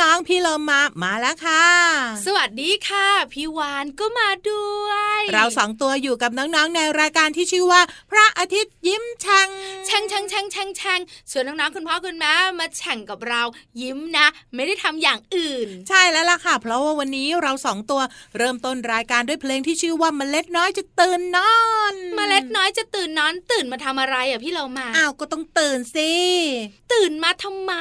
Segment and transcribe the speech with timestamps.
[0.00, 1.64] น้องๆ พี่เลิมมามาแล้วค่ะ
[2.26, 4.88] สวัสดีค่ะ พี่วานก็มาด้ว
[5.18, 9.48] ย เราสองตัวอยู่กับน้องๆ ในรายการที่ชื่อว่า พระอาทิตย์ยิ้มแฉ่ง
[9.86, 11.00] แฉ่งแฉ่งแฉ่งแฉ่งแฉ่ง
[11.30, 13.42] ชวนน้องๆ คุณพ่อคุณแม่มาแฉ่งกับเรา
[13.80, 18.00] ยิ้มนะ ไม่ได้ทำอย่างอื่น ใช่แล้วล่ะค่ะ เพราะว่าวันนี้เราสองตัว
[18.38, 21.56] เริ่มต้นรายการด้วยเพลงที่ชื่อว่าเมล็ดน้อยจะตื่นนอ
[21.92, 26.12] นเมล็ดน้อยจะตื่นนอนตื่นมาทำอะไรอะพี่เรามาอ้าวก็ต้องตื่นสิ
[26.92, 27.74] ตื่นมาทำไม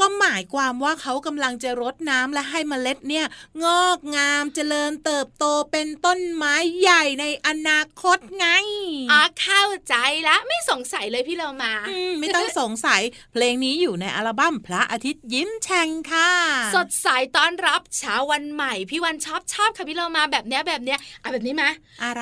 [0.00, 3.26] ก็หมายความว่าเขากำลังจะรดน้ำและให้เมล็ดเนี่ย
[3.64, 8.46] งอกงามเจริญเติบโตเป็นต้นไม้ใหญ่ในอนาคตไง
[9.10, 9.94] อ๋อเข้าใจ
[10.28, 11.72] ละไม่สงสัยเลยพี่เรามา
[12.20, 13.00] ไม่ต้องสงสัย
[13.32, 16.30] เพลงนี้อยู่ในอัลบั้มพระอาทิตย์ยิ้มแฉ่งค่ะ
[16.76, 21.64] สดใสต้อนรับเช้าวันใหม่ พี่วันชอบชอบค่ะพี่เรามาแบบเนี้ยแบบเนี้ยเอาแบบนี้ไหม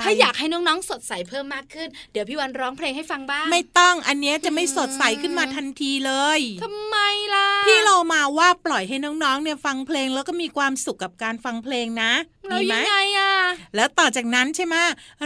[0.03, 6.97] ถ้าอยากให้น้องๆ สดใสเพิ่มมากขึ้น เดี๋ยวพี่วันร้องเพลงให้ฟังบ้าง ไม่ต้องอันนี้จะไม่สดใสขึ้นมาทันทีเลยทำไม
[7.34, 12.12] ล่ะ พี่เรามาว่าปล่อยให้น้องๆเนี่ยฟังเพลงแล้วก็มีความสุขกับการฟังเพลงนะ
[12.53, 13.33] ดีไหมยังไงอะ
[13.77, 14.75] แล้วต่อจากนั้นใช่ไหม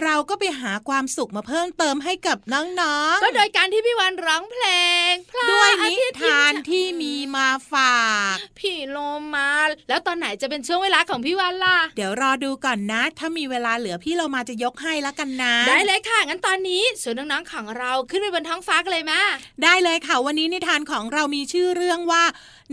[0.05, 4.67] เราก็ไปหาความสุขมาเพิ่มเติมให้กับน้องๆ ก็โดยการที่พี่วันร้องเพล
[5.11, 5.13] ง
[5.53, 8.97] ด้วยนิทานที่มีมาฝากพี่โล
[9.35, 9.51] มา
[9.89, 19.21] แล้วตอนไหนจะเป็นช่วงเวลาของพี่วันล่ะ เดี๋ยวรอดูก่อนนะ ถ้ามีเวลาเหลือพี่เรามาจะยกให้แล้วกันนะ ได้เลยค่ะ งั้นตอนนี้ส่วนน้องๆของเราขึ้นไปบนท้องฟ้ากันเลยมา
[19.63, 22.25] ได้เลยค่ะ วันนี้นิทานของเรามีชื่อเรื่องว่า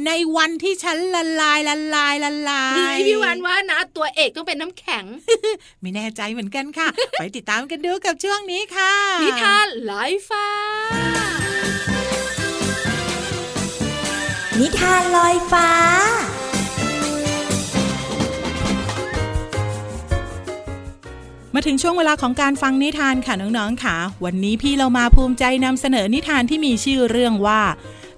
[0.05, 5.05] ในวันที่ฉันละลายละลายละลายพี่วันว่านะตัวเอกต้องเป็นน้ำแข็ง
[5.81, 6.87] ไม่แน่ใจเหมือนกันค่ะ
[7.19, 8.93] ไปติดตามกันดูกับช่วงนี้ค่ะ
[9.23, 10.47] นิทานลอยฟ้า
[14.59, 15.69] นิทานลอยฟ้า
[21.53, 23.95] มาถึงช่วงเวลาของการฟังนิทานค่ะน้องๆค่ะ
[24.25, 27.61] วันนี้พี่เรามาภูมิใจนำเสนอนิทานที่มีชื่อเรื่องว่า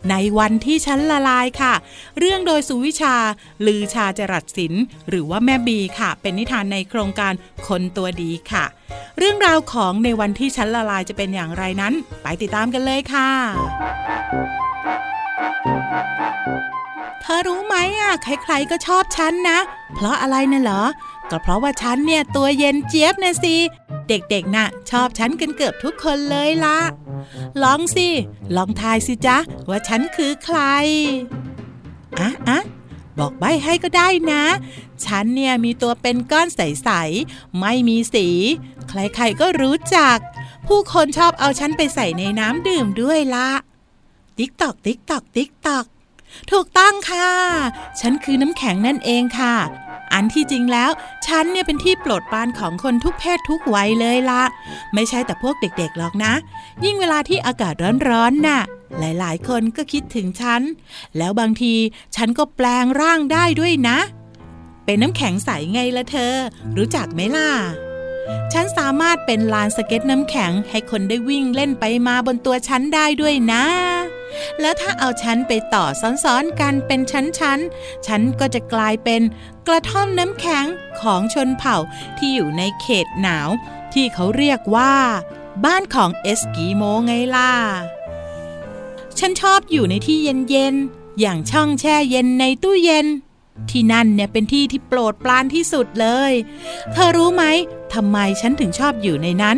[0.10, 1.74] ในวันที่ฉันละลายค่ะ
[2.20, 3.16] เรื่องโดยสุวิชา
[3.66, 7.34] ลือชาจรัสศิลป์หรือว่าแม่บีค่ะ เป็นนิทานในโครงการ
[7.68, 8.66] คนตัวดีค่ะ
[9.18, 11.94] เรื่องราวของในวันที่ฉันละลายจะเป็นอย่างไรนั้น
[12.24, 13.30] ไปติดตามกันเลยค่ะ
[17.22, 19.60] เธอรู้ไหมอะ ใครๆก็ชอบฉันนะ
[19.96, 20.84] เพราะอะไรน่ะเหรอ
[21.32, 23.56] ก็เพราะว่าฉันเนี่ยตัวเย็นเจี๊ยบนะสิ
[24.08, 26.78] เด็กๆน่ะ ชอบฉันกันเกือบทุกคนเลยละ
[27.64, 28.08] ลองสิ
[28.56, 29.38] ลองทายสิจ๊ะ
[29.70, 30.60] ว่าฉันคือใคร
[32.20, 32.60] อะอะ
[33.20, 34.44] บอกใบให้ก็ได้นะ
[35.06, 36.90] ฉันเนี่ยมีตัวเป็นก้อนใส
[37.24, 38.28] ๆ ไม่มีสี
[38.90, 40.18] ใครๆก็รู้จัก
[40.68, 43.50] ผู้คนชอบเอาฉันไปใส่ในน้ำดื่มด้วยละ
[44.38, 45.86] ติ๊กตอก ติ๊กตอก ติ๊กตอก
[46.52, 47.30] ถูกต้องค่ะ
[48.00, 49.56] ฉันคือน้ำแข็งนั่นเองค่ะ
[50.14, 50.92] อันที่จริงแล้ว
[51.28, 54.44] ฉันเนี่ยเป็นที่โปรดปรานของคนทุกเพศทุกวัยเลยละ
[54.94, 56.34] ไม่ใช่แต่พวกเด็กๆหรอกนะ
[56.84, 57.74] ยิ่งเวลาที่อากาศ
[58.10, 58.62] ร้อนๆน่ะ
[59.00, 60.62] หลายๆ คนก็คิดถึงฉัน
[61.18, 61.74] แล้วบางที
[62.16, 64.00] ฉันก็แปลงร่างได้ด้วยนะ
[64.86, 66.36] เป็นน้ำแข็งใสไงละเธอ
[66.78, 67.50] รู้จักไหมล่ะ
[68.54, 73.64] ฉันสามารถเป็นลานสเก็ตน้ำแข็งให้คนได้วิ่งเล่นไปมาบนตัวฉันได้ด้วยนะ
[74.62, 79.22] แล้วถ้าเอาชั้นไปต่อซ้อนๆกันเป็นชั้นๆฉันก็จะกลายเป็น
[79.68, 80.66] กระท่อมน้ำแข็ง
[81.02, 81.78] ของชนเผ่า
[82.18, 83.50] ที่อยู่ในเขตหนาว
[83.94, 84.96] ที่เขาเรียกว่า
[85.66, 87.52] บ้านของเอสกิโมไงล่ะ
[89.20, 93.08] ฉันชอบอยู่ในที่เย็นๆ อย่างช่องแช่เย็นในตู้เย็น
[93.70, 96.32] ที่นั่นเนี่ยเป็นที่ที่โปรดปรานที่สุดเลย
[96.92, 97.44] เธอรู้ไหม
[97.94, 99.58] ทำไมฉันถึงชอบอยู่ในนั้น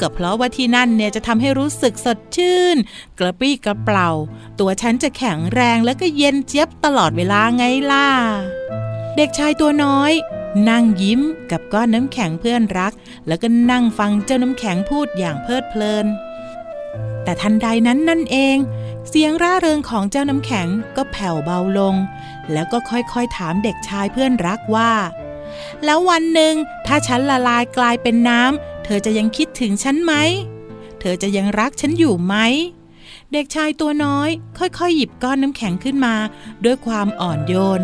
[0.00, 2.76] ก็เพราะว่าที่นั่นเนี่ยจะทำให้รู้สึกสดชื่น
[3.18, 4.10] กระปรี้กระเปร่า
[4.60, 8.08] ตัวฉันจะแข็งแรงแล้วก็เย็นเจี๊ยบตลอดเวลาไงล่ะ
[9.16, 10.12] เด็กชายตัวน้อย
[10.68, 11.20] นั่งยิ้ม
[11.50, 12.92] กับก้อนน้ำแข็งเพื่อนรัก
[13.26, 16.06] แล้วก็นั่งฟังเจ้าน้ำแข็งพูดอย่างเพลิดเพลิน
[17.24, 18.56] แต่ทันใดนั้นนั่นเอง
[19.08, 21.94] เสียงร่าเริงของเจ้าน้ำแข็งก็แผ่วเบาลง
[22.52, 24.92] แล้วก็ค่อยๆถามเด็กชายเพื่อนรักว่า
[25.84, 26.54] แล้ววันหนึ่ง
[26.86, 30.14] ถ้าฉันละลายกลายเป็นน้ำ เธอจะยังคิดถึงฉันไหม
[31.00, 32.34] เธอจะยังรักฉันอยู่ไหม
[33.32, 34.28] เด็กชายตัวน้อย
[34.58, 36.14] ค่อยๆ หยิบก้อนน้ำแข็งขึ้นมา
[36.64, 37.82] ด้วยความอ่อนโยน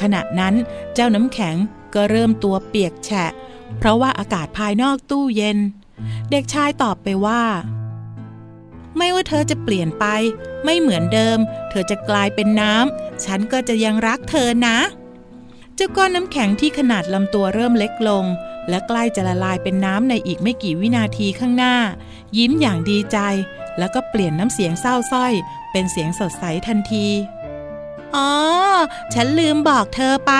[0.00, 0.54] ขณะนั้น
[0.94, 1.56] เจ้าน้ำแข็ง
[1.94, 3.30] ก็เริ่มตัวเปียกแฉะ
[3.78, 5.58] เพราะว่าอากาศภายนอกตู้เย็น
[6.30, 7.42] เด็กชายตอบไปว่า
[8.96, 10.04] ไม่ว่าเธอจะเปลี่ยนไป
[10.64, 11.38] ไม่เหมือนเดิม
[11.70, 14.78] เธอจะกลายเป็นน้ำฉันก็จะยังรักเธอนะ
[15.74, 18.24] เจ้าก้อนน้ำแข็งที่ขนาดลำตัวเริ่มเล็กลง
[18.68, 21.76] และใกล้จะละลายเป็นน้ำในอีกไม่กี่วินาทีข้างหน้า
[22.36, 23.18] ยิ้มอย่างดีใจ
[23.78, 25.32] แล้วก็เปลี่ยนน้ำเสียงเศร้าส้อย
[25.72, 27.08] เป็นเสียงสดใสทันที
[28.14, 28.30] อ๋อ
[29.14, 30.32] ฉันลืมบอกเธอไป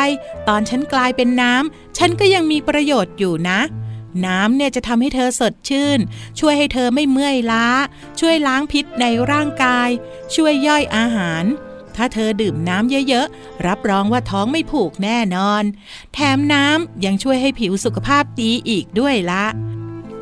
[0.48, 3.60] ตอนฉันกลายเป็นน้ำ ฉันก็ยังมีประโยชน์อยู่นะ
[4.26, 5.98] น้ำเนี่ยจะทำให้เธอสดชื่น
[6.40, 7.66] ช่วยให้เธอไม่เมื่อยล้า
[8.20, 9.88] ช่วยล้างพิษในร่างกาย
[10.34, 11.44] ช่วยย่อยอาหาร
[11.96, 15.62] ถ้าเธอดื่มน้ำเยอะๆ รับรองว่าท้องไม่ผูกแน่นอน
[16.14, 19.44] แถมน้ำยังช่วยให้ผิวสุขภาพดีอีกด้วยละ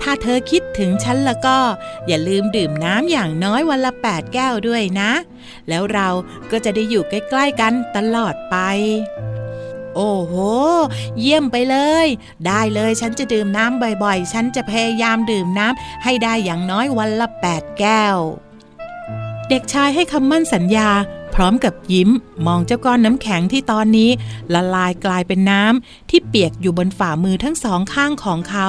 [0.01, 1.59] ถ้าเธอคิดถึงฉันแล้วก็
[2.07, 5.13] อย่าลืมดื่มน้ำอย่างน้อยวันละแปดแก้วด้วยนะ
[5.69, 6.09] แล้วเรา
[6.51, 8.57] ก็จะได้อยู่ใกล้ๆกันตลอดไป
[9.95, 10.35] โอ้โห
[11.19, 12.07] เยี่ยมไปเลย
[12.47, 18.17] ได้เลยฉันจะดื่มน้ำบ่อยๆ ฉันจะพยายามดื่มน้ำให้ได้อย่างน้อยวันละแปดแก้ว
[19.49, 20.89] เด็กชายให้คำมั่นสัญญา
[21.35, 22.11] พร้อมกับยิ้ม
[22.47, 24.11] มองเจ้าก้อนน้ำแข็งที่ตอนนี้
[24.55, 28.69] ละลายกลายเป็นน้ำที่เปียกอยู่บนฝ่ามือทั้งสองข้างของเขา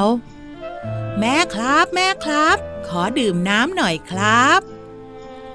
[1.19, 4.61] แม่ครับแม่ครับ ขอดื่มน้ำหน่อยครับ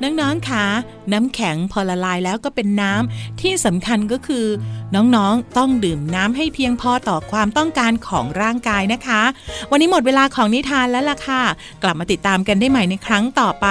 [0.03, 0.67] น้องๆคะ
[1.12, 4.47] น้ำแข็งพอละลายแล้วก็เป็นน้ำที่สำคัญก็คือ
[4.95, 9.23] น้องๆ ต้องดื่มน้ำให้เพียงพอต่อความต้องการของร่างกายนะคะ
[9.71, 11.43] วันนี้หมดเวลาของนิทานแล้วล่ะค่ะ
[11.83, 13.67] กลับมาติดตามกันได้ใหม่ในครั้งต่อไป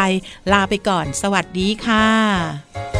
[0.51, 2.97] ลาไปก่อน สวัสดีค่ะ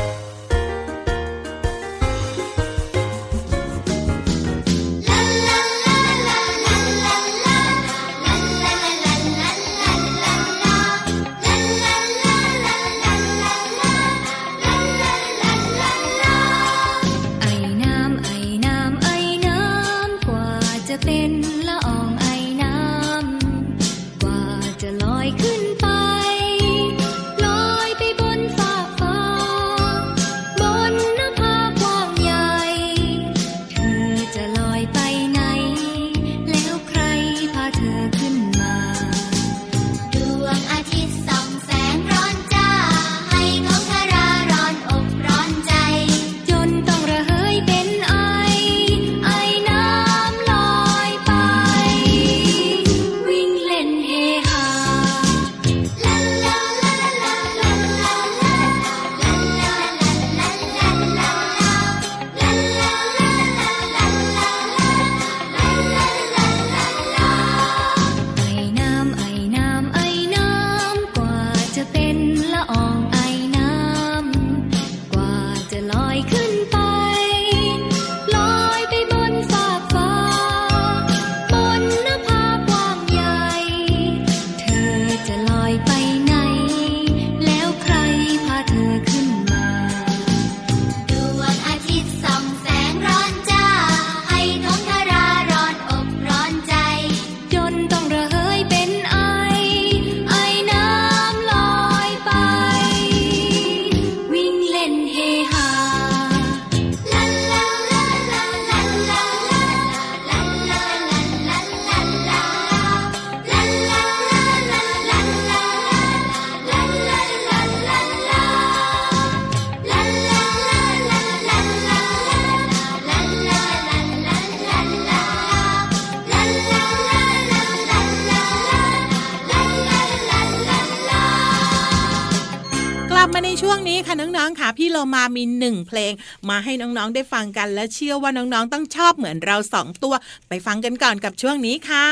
[134.88, 136.13] ที่เรามามีหนึ่งเพลง
[136.50, 140.13] มาให้น้องๆได้ฟังกันและเชื่อว่าน้องๆต้องชอบเหมือนเราสองตัว
[140.50, 142.08] ไปฟังกันก่อนกับช่วงนี้ค่ะ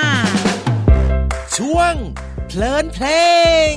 [1.58, 1.94] ช่วง
[2.48, 3.08] เพลินเพล
[3.72, 3.74] ง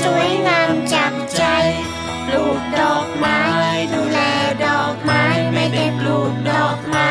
[0.00, 1.42] สวยงามจับใจ
[2.26, 3.40] ปลูกดอกไม้
[3.92, 4.18] ดูแล
[4.64, 5.22] ดอกไม้
[5.52, 7.10] ไม่ได้ปลูกดอกไม้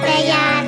[0.00, 0.64] แต่หยัด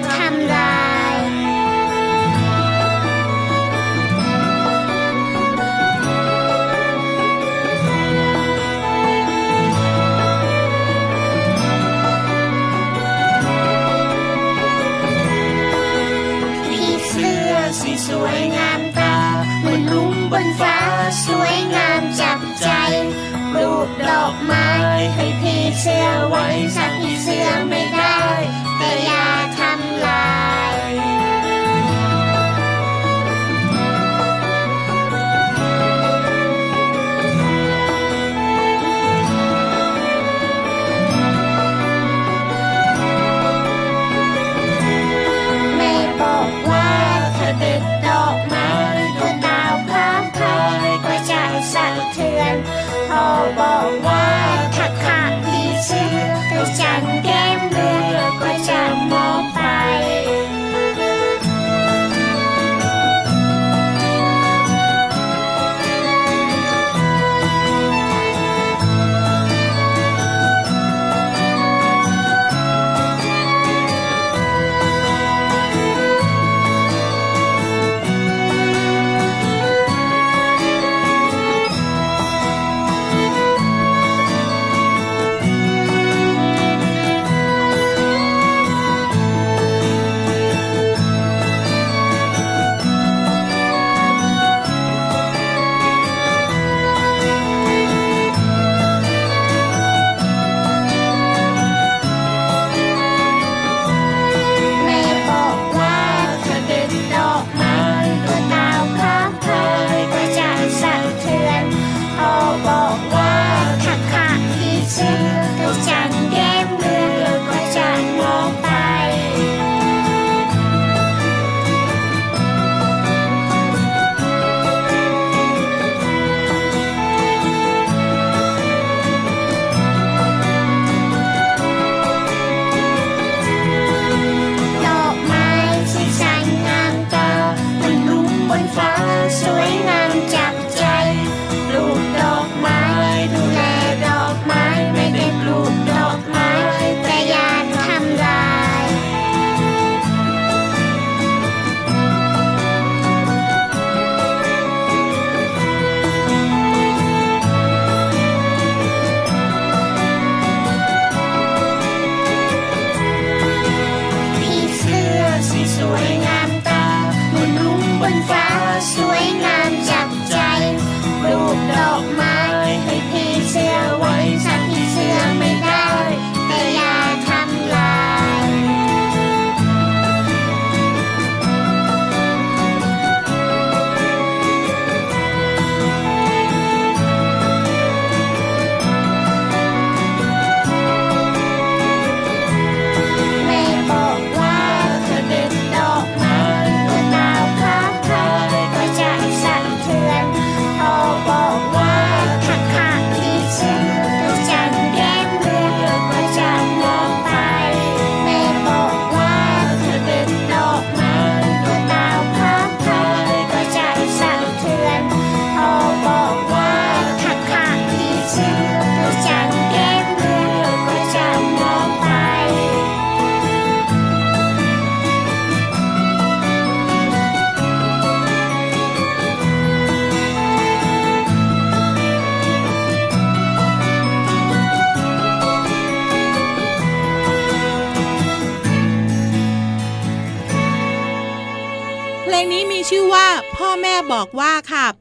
[25.81, 28.46] เชื่อไว้ฉันอีเชื่อไม่ได้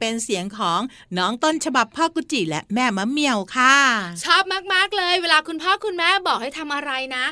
[0.05, 0.81] เป็นเสียงของ
[1.17, 3.75] น้องต้นฉบับพ่อกุจิและแม่มะเมียวค่ะ
[4.24, 4.43] ชอบ
[4.74, 7.25] มากๆเลย เวลาคุณพ่อคุณแม่บอกให้ทำอะไรนะ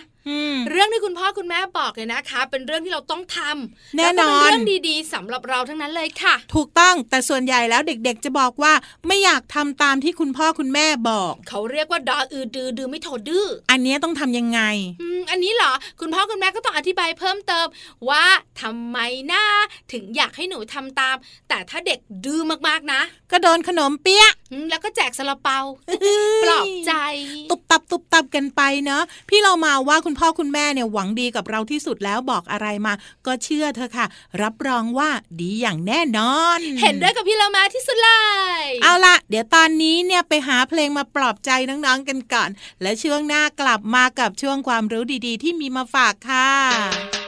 [0.70, 8.74] เรื่องที่คุณพ่อคุณแม่บอกเลยนะคะ เป็นเรื่องที่เราต้องทำแน่นอนเรื่องดีๆสำหรับเราทั้งนั้นเลยค่ะ ถูกต้องแต่ส่วนใหญ่แล้วเด็กๆ จะบอกว่า
[9.08, 14.60] ไม่อยากทำตามที่คุณพ่อคุณแม่บอก เขาเรียกว่าดออือดือดือไม่โถดื้ออันนี้ต้องทำยังไง
[15.01, 17.65] อืมอันนี้เหรอคุณพ่อคุณแม่ก็ต้องอธิบายเพิ่มเติม
[18.10, 18.25] ว่า
[18.62, 18.98] ทำไม
[19.32, 19.44] นะ
[19.92, 21.15] ถึงอยากให้หนูทำตาม
[21.50, 24.33] แต่ถ้าเด็กดื้อมากๆนะ ก็โดนขนมเปี๊ยะ
[24.70, 25.59] แล้วก็แจกซาลาเปา
[26.44, 26.94] ปลอบใจ
[27.50, 32.94] ตุบตับตุบตับกันไปเนาะพี่เรามาว่าคุณพ่อคุณแม่เนี่ยหวังดีกับเราที่สุดแล้วบอกอะไรมา
[33.26, 34.06] ก็เชื่อเธอค่ะ
[34.42, 38.12] รับรองว่าดีอย่างแน่นอน เห็นด้วยกับพี่เรามาที่สุดเล
[38.60, 42.50] ยเอาละเดี๋ยวตอนนี้เนี่ยไปหาเพลงมาปลอบใจน้องๆกันก่อน
[42.82, 47.23] และช่วงหน้ากลับมากับช่วงความรู้ดีๆ ที่มีมาฝากค่ะ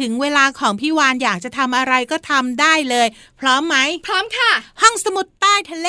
[0.00, 3.08] ถึงเวลาของพี่วานอยากจะทำอะไรก็ทำได้เลย
[3.40, 4.50] พร้อมไหม พร้อมค่ะ
[4.82, 5.88] ห้องสมุดใต้ทะเล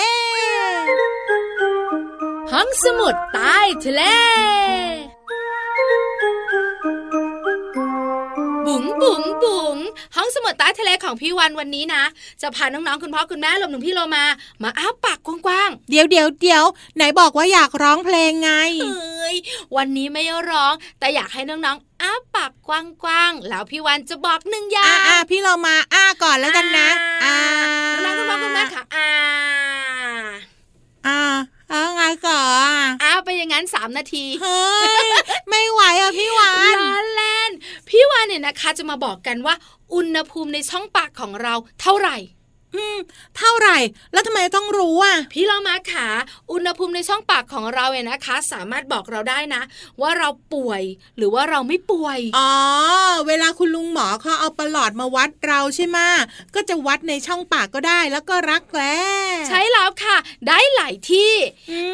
[2.52, 4.02] ห้องสมุดใต้ทะเล
[9.06, 9.78] บุ๋งบุ๋งบุ๋ง
[10.16, 12.04] ห้องสมุดใต้ทะเลของพี่วันวันนี้นะ
[12.42, 14.26] จะพาน้องๆคุณพ่อคุณแม่รวมถึงพี่โลมา
[14.64, 16.64] มาอ้าปากกว้างๆเดี๋ยวเดี๋ยวเดี๋ยว
[16.96, 19.36] ไหนบอกว่าอยากร้องเพลงไงเฮ้ย
[19.76, 22.70] วันนี้ไม่ร้อง แต่อยากให้น้องๆอ้าปากก
[23.08, 26.88] ว้างๆแล้วพี่วันจะบอกหนึ่งอย่างอ่าพี่เรามาอ้าก่อนแล้วกันนะ
[27.24, 27.36] อ่า
[28.04, 29.10] น้องคุณพ่อคุณแม่ค่ะอ่า
[31.08, 31.20] อ่า
[31.70, 32.44] เอาไงก่อ
[32.86, 34.66] นอ้าวไปอย่างนั้นสามนาที เฮ้
[35.06, 35.08] ย
[35.50, 37.52] ไม่ไหวอะพี่วานล้อเล่น
[37.90, 39.56] พี่วานเนี่ยนะคะจะมาบอกกันว่า
[39.94, 42.18] อุณหภูมิในช่องปากของเราเท่าไหร่
[42.76, 42.98] อืม
[43.38, 43.78] เท่าไหร่
[44.14, 46.08] แล้วทำไมต้องรู้อะ พี่เรามาขา
[46.52, 49.62] อุณหภูมิในช่องปากของเราเนี่ยนะคะ สามารถบอกเราได้นะ
[50.02, 50.82] ว่าเราป่วย
[51.18, 52.52] หรือว่าเราไม่ป่วย อ๋อ
[53.28, 55.98] เวลาคุณลุงหมอเขาเอาประหลอดมาวัดเราใช่ไหม
[56.56, 58.96] ก็จะวัดในช่องปากก็ได้แล้วก็รักแร้
[59.48, 61.34] ใช่แล้วค่ะ ได้หลายที่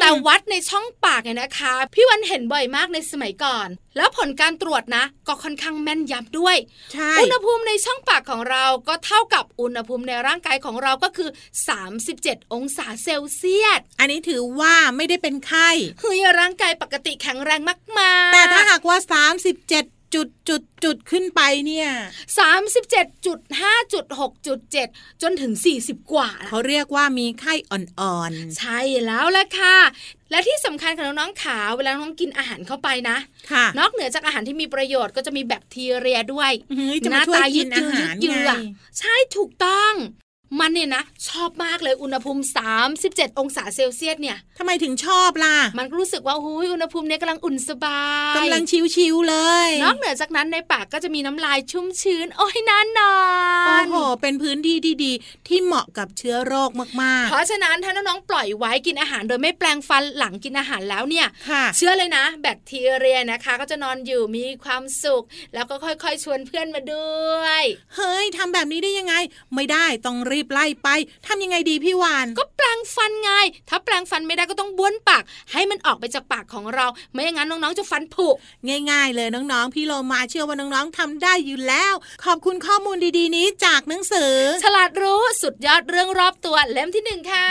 [0.00, 6.56] แต่วัดในช่องปากเนี่ยนะคะ พี่วันเห็นบ่อยมากในสมัยก่อน แล้วผลการตรวจนะ ก็ค่อนข้างแม่นยำด้วย
[7.20, 11.30] อุณหภูมิในช่องปากของเราก็เท่ากับอุณหภูมิในร่างกายของของเราก็คือ
[11.92, 17.60] 37 องศาเซลเซียส อันนี้ถือว่าไม่ได้เป็นไข้เฮ้ยร่างกายปกติแข็งแรง
[17.98, 21.88] มากๆ แต่ถ้าหากว่า 37จุดจุดจุดขึ้นไปเนี่ย
[22.38, 24.88] สามสิบเจ็ดจุดห้าจุดหกจุดเจ็ด
[25.22, 29.76] จนถึงสี่สิบกว่า เขาเรียกว่ามีไข้อ่อนๆ ใช่แล้วละค่ะ
[30.30, 33.16] และที่สำคัญของน้องๆขาเวลาน้องกินอาหารเข้าไปนะ
[33.52, 36.50] ค่ะ นอกเหนือจากอาหารที่มีประโยชน์ก็จะมีแบคทีเรียด้วย
[37.10, 37.92] หน้าตายืดยืด
[38.24, 38.56] ยืด
[38.98, 39.92] ใช่ถูกต้อง
[40.60, 42.42] มันเนี่ยนะ ชอบมากเลยอุณหภูมิ
[42.90, 48.02] 37 องศาเซลเซียสเนี่ยทำไมถึงชอบล่ะ มันรู้สึกว่าหุยอุณหภูมิเนี่ยกำลังอุ่นสบา
[48.34, 48.62] ยกำลัง
[48.94, 49.36] ชิวๆเล
[49.66, 53.14] ยนอกเหนือจากนั้นในปากก็จะมีน้ำลายชุ่มชื้น โอ้ยนานนอ
[53.66, 55.12] นโอ้โหเป็นพื้นที่ที่ดี
[55.48, 56.70] ที่เหมาะกับเชื้อโรค
[57.02, 61.26] มากๆ เพราะฉะนั้นถ้าน้องๆปล่อยไว้กินอาหารโดยไม่แปลงฟันหลังกินอาหารแล้วเนี่ย
[61.76, 65.22] เชื่อเลยนะ แบคทีเรียนะคะ ก็จะนอนอยู่มีความสุข
[65.54, 67.10] แล้วก็ค่อยๆ ชวนเพื่อนมาด้
[67.42, 67.62] วย
[67.96, 69.14] เฮ้ยทำแบบนี้ได้ยังไง
[69.54, 70.88] ไม่ได้ต้องรีบไล่ไป
[71.26, 73.30] ทำยังไงดีพี่วานก็แปลงฟันไง
[73.68, 78.28] ถ้าแปลงฟันไม่ได้ก็ต้องบ้วนปาก ให้มันออกไปจากปากของเรา ไม่อย่างนั้นน้องๆจะฟันผุ
[78.90, 87.48] ง่าย ๆ เลยน้องๆ พี่โลมาเชื่อว่าน้องๆทำได้อยู่แล้ว ขอบคุณข้อมูลดีๆ นี้จากหนังสือ ฉลาดรู้สุดยอดเรื่องรอบตัวเล่มที่หนึ่งค่ะ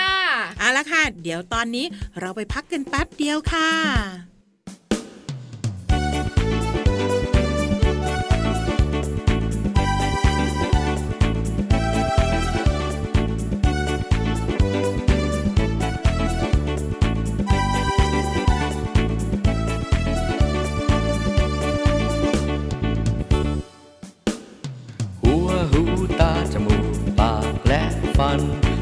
[0.60, 1.86] เอาละค่ะ เดี๋ยวตอนนี้
[2.20, 4.31] เราไปพักกันแป๊บเดียวค่ะ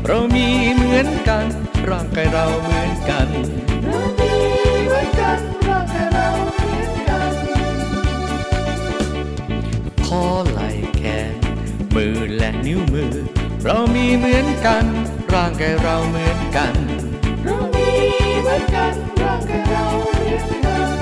[0.08, 1.46] เรามีเหมือนกัน
[1.90, 3.28] ร่างกายเราเหมือนกัน
[3.86, 4.32] เรามี
[4.88, 7.34] เหมือนกันร่างกายเราเหมือนกัน
[10.06, 11.34] คอไหล่แขน
[11.96, 13.14] มือและนิ้วมือ
[13.64, 14.86] เรามีเหมือนกัน
[15.34, 16.74] ร่างกายเราเหมือนกัน
[17.46, 17.90] เรามี
[18.42, 20.99] เหมือนกันร่างกายเราเหมือนกัน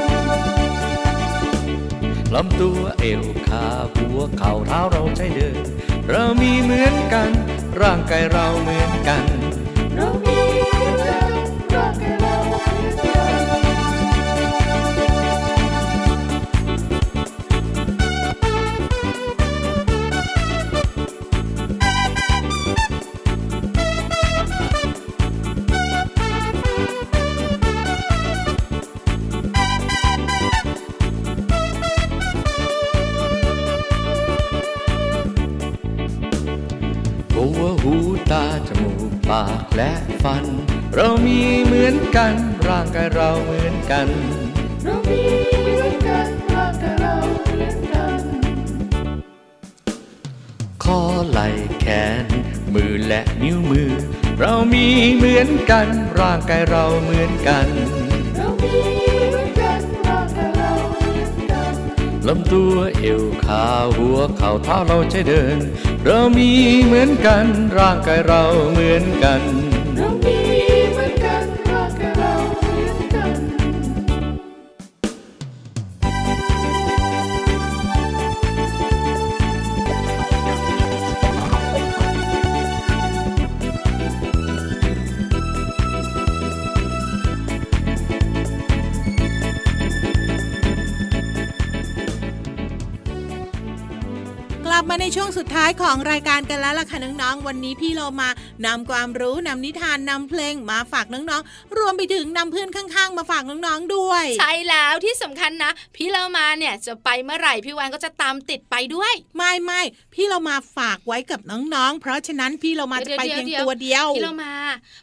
[2.36, 5.66] ลำตัวเอวขาหัวเข่าเท้าเราใช้เดิน
[6.10, 7.32] เรามีเหมือนกัน
[7.82, 39.92] ร่างกายเราเหมือนกันากและ
[40.24, 40.46] ฟัน
[40.96, 42.34] เรามีเหมือนกัน
[42.68, 44.08] ร่างกายเราเหมือนกัน
[44.86, 45.22] เรามี
[45.62, 48.22] เหมือนกันร่างกายเราเหมือนกัน
[50.84, 51.48] คอไหล่
[51.82, 51.86] แข
[52.24, 52.26] น
[52.74, 53.92] มือและนิ้วมือ
[54.40, 55.88] เรามีเหมือนกัน
[56.20, 57.68] ร่างกายเราเหมือนกัน
[58.36, 58.76] เรามี
[62.28, 63.64] ลำตัวเอวขา
[63.96, 65.58] หัวเข่าเท้าเราใช้เดิน
[66.06, 66.50] เรามี
[66.86, 67.46] เหมือนกัน
[67.78, 69.42] ร่างกายเราเหมือนกัน
[69.96, 98.30] เรามีายของรายการกันแล้วล่ะค่ะน้องๆ วันนี้พี่เรามา
[98.66, 109.82] นำความรู้นำนิทานนำเพลงมาฝากน้องๆ รวมไปถึงนำเพื่อนข้างๆ มาฝากน้องๆด้วย ใช่แล้วที่สำคัญนะ พี่เรามาเนี่ยจะไปเมื่อไหร่พี่วานก็จะตามติดไปด้วย ไม่ไม่
[110.14, 114.54] พี่เรามาฝากไว้กับน้องๆ เพราะฉะนั้นพี่เรามาจะไปเพียงตัวเดียวพี่เรามา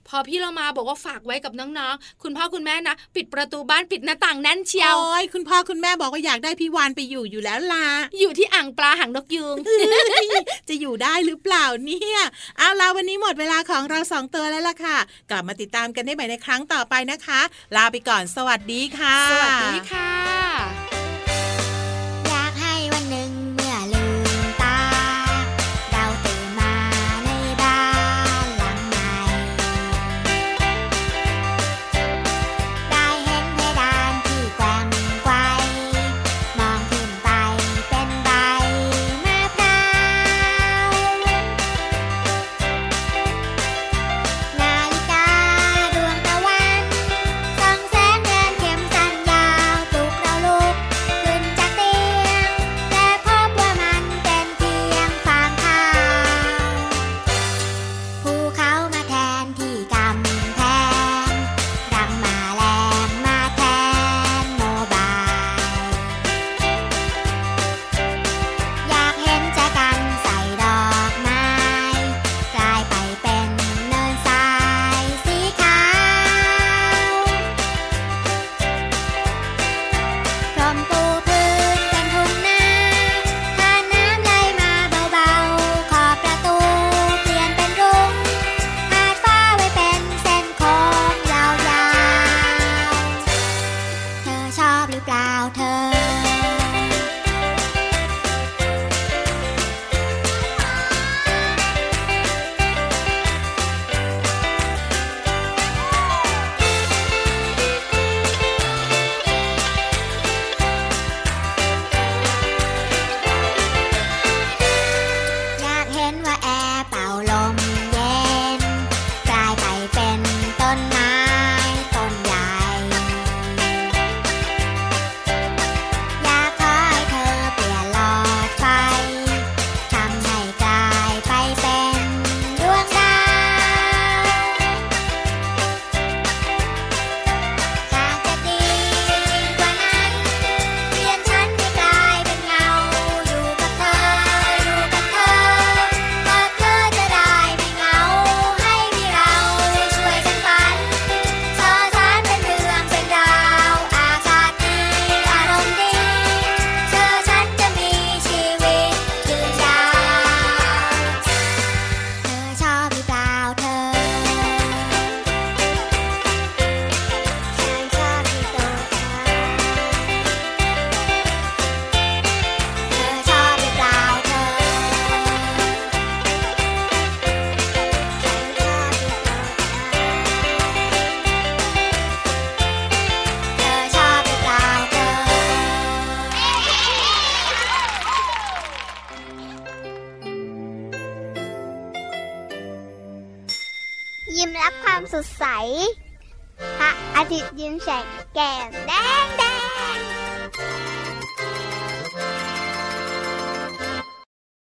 [0.09, 7.87] พอพี่เรามาบอกว่าฝากไว้กับน้องๆ คุณพ่อคุณแม่นะปิดประตูบ้านปิดหน้าต่างแน่นเชียวโอ้ยคุณพ่อคุณแม่บอกว่าอยากได้พี่วานไปอยู่อยู่แล้วล่ะ
[8.21, 9.57] อยู่ที่อ่างปลาหางนกยูง
[10.69, 12.19] จะอยู่ได้หรือเปล่าเนี่ย
[12.59, 14.99] เอาลาวันนี้หมดเวลาของเราสองตัวแล้วล่ะค่ะ
[15.31, 17.41] กลับมาติดตามกันได้ใหม่ในครั้งต่อไปนะคะ
[17.77, 20.84] ลาไปก่อนสวัสดีค่ะ สวัสดีค่ะ